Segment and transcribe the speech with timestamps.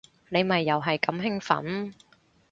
[0.29, 1.93] 你咪又係咁興奮